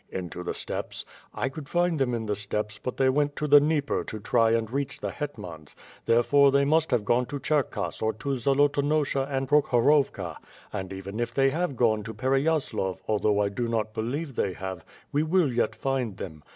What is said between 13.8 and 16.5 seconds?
believe they have, we will yet find them.